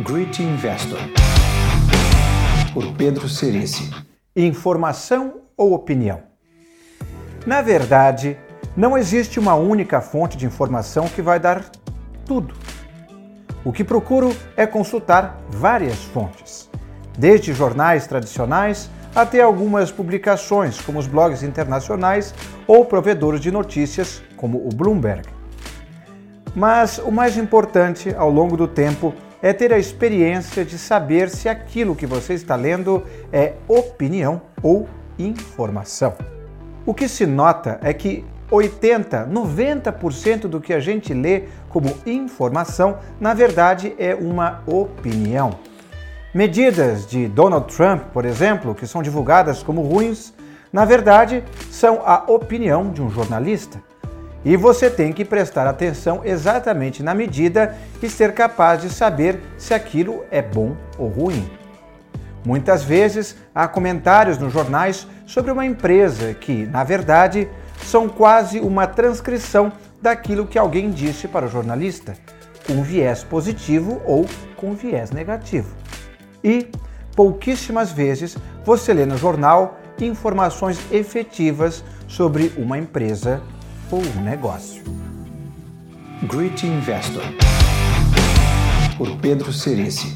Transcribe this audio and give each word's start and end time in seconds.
Great 0.00 0.40
Investor, 0.40 1.00
por 2.72 2.94
Pedro 2.94 3.28
Cerici. 3.28 3.90
Informação 4.36 5.40
ou 5.56 5.72
opinião? 5.72 6.22
Na 7.44 7.62
verdade, 7.62 8.38
não 8.76 8.96
existe 8.96 9.40
uma 9.40 9.56
única 9.56 10.00
fonte 10.00 10.36
de 10.36 10.46
informação 10.46 11.08
que 11.08 11.20
vai 11.20 11.40
dar 11.40 11.68
tudo. 12.24 12.54
O 13.64 13.72
que 13.72 13.82
procuro 13.82 14.32
é 14.56 14.68
consultar 14.68 15.36
várias 15.50 15.96
fontes, 16.04 16.70
desde 17.18 17.52
jornais 17.52 18.06
tradicionais 18.06 18.88
até 19.16 19.42
algumas 19.42 19.90
publicações, 19.90 20.80
como 20.80 21.00
os 21.00 21.08
blogs 21.08 21.42
internacionais 21.42 22.32
ou 22.68 22.84
provedores 22.84 23.40
de 23.40 23.50
notícias, 23.50 24.22
como 24.36 24.58
o 24.58 24.68
Bloomberg. 24.68 25.28
Mas 26.54 26.98
o 26.98 27.10
mais 27.10 27.36
importante 27.36 28.14
ao 28.16 28.30
longo 28.30 28.56
do 28.56 28.68
tempo 28.68 29.12
é 29.42 29.52
ter 29.52 29.72
a 29.72 29.78
experiência 29.78 30.64
de 30.64 30.78
saber 30.78 31.28
se 31.28 31.48
aquilo 31.48 31.94
que 31.94 32.06
você 32.06 32.34
está 32.34 32.56
lendo 32.56 33.02
é 33.32 33.54
opinião 33.66 34.42
ou 34.62 34.88
informação. 35.18 36.14
O 36.84 36.94
que 36.94 37.08
se 37.08 37.26
nota 37.26 37.78
é 37.82 37.92
que 37.92 38.24
80, 38.50 39.28
90% 39.30 40.40
do 40.46 40.60
que 40.60 40.72
a 40.72 40.80
gente 40.80 41.12
lê 41.12 41.44
como 41.68 41.94
informação, 42.06 42.98
na 43.20 43.34
verdade 43.34 43.94
é 43.98 44.14
uma 44.14 44.62
opinião. 44.66 45.50
Medidas 46.34 47.06
de 47.06 47.26
Donald 47.26 47.74
Trump, 47.74 48.04
por 48.12 48.24
exemplo, 48.24 48.74
que 48.74 48.86
são 48.86 49.02
divulgadas 49.02 49.62
como 49.62 49.82
ruins, 49.82 50.32
na 50.72 50.84
verdade 50.84 51.44
são 51.70 52.02
a 52.04 52.24
opinião 52.26 52.90
de 52.90 53.02
um 53.02 53.10
jornalista. 53.10 53.82
E 54.48 54.56
você 54.56 54.88
tem 54.88 55.12
que 55.12 55.26
prestar 55.26 55.66
atenção 55.66 56.22
exatamente 56.24 57.02
na 57.02 57.12
medida 57.12 57.76
e 58.02 58.08
ser 58.08 58.32
capaz 58.32 58.80
de 58.80 58.88
saber 58.88 59.38
se 59.58 59.74
aquilo 59.74 60.24
é 60.30 60.40
bom 60.40 60.74
ou 60.96 61.06
ruim. 61.06 61.46
Muitas 62.46 62.82
vezes 62.82 63.36
há 63.54 63.68
comentários 63.68 64.38
nos 64.38 64.50
jornais 64.50 65.06
sobre 65.26 65.50
uma 65.50 65.66
empresa 65.66 66.32
que, 66.32 66.64
na 66.64 66.82
verdade, 66.82 67.46
são 67.82 68.08
quase 68.08 68.58
uma 68.58 68.86
transcrição 68.86 69.70
daquilo 70.00 70.46
que 70.46 70.58
alguém 70.58 70.90
disse 70.90 71.28
para 71.28 71.44
o 71.44 71.50
jornalista, 71.50 72.14
com 72.66 72.82
viés 72.82 73.22
positivo 73.22 74.00
ou 74.06 74.24
com 74.56 74.72
viés 74.72 75.10
negativo. 75.10 75.76
E, 76.42 76.68
pouquíssimas 77.14 77.92
vezes, 77.92 78.34
você 78.64 78.94
lê 78.94 79.04
no 79.04 79.18
jornal 79.18 79.78
informações 80.00 80.80
efetivas 80.90 81.84
sobre 82.06 82.50
uma 82.56 82.78
empresa 82.78 83.42
ou 83.90 84.00
um 84.00 84.22
negócio. 84.22 84.82
Great 86.24 86.66
Investor, 86.66 87.22
por 88.96 89.16
Pedro 89.18 89.52
Cerici. 89.52 90.14